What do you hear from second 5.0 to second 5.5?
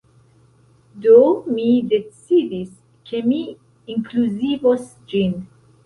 ĝin